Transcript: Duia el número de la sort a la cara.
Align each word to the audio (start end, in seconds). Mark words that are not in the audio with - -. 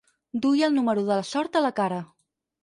Duia 0.45 0.69
el 0.69 0.73
número 0.77 1.03
de 1.09 1.19
la 1.19 1.27
sort 1.33 1.61
a 1.61 1.63
la 1.67 1.71
cara. 1.81 2.01